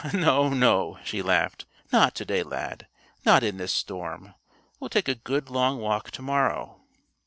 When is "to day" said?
2.15-2.41